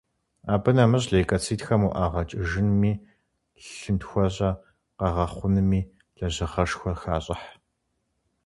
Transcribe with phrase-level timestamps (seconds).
[0.53, 2.93] Абы нэмыщӏ, лейкоцитхэм уӏэгъэ кӏыжынми,
[3.77, 4.51] лъынтхуэщӏэ
[4.97, 5.81] къэгъэхъунми
[6.17, 7.47] лэжьыгъэшхуэ хащӏыхь.